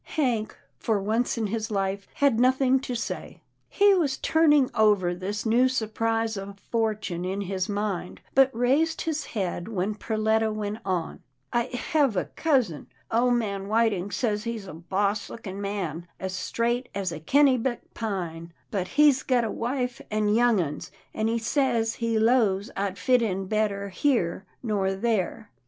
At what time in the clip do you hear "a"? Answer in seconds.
12.17-12.25, 14.65-14.73, 17.11-17.19, 19.43-19.51